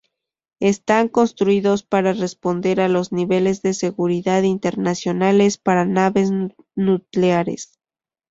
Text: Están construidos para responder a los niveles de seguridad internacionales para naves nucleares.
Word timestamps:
Están 0.61 1.09
construidos 1.09 1.83
para 1.83 2.13
responder 2.13 2.81
a 2.81 2.87
los 2.87 3.11
niveles 3.11 3.61
de 3.61 3.75
seguridad 3.75 4.41
internacionales 4.41 5.59
para 5.59 5.85
naves 5.85 6.31
nucleares. 6.73 7.79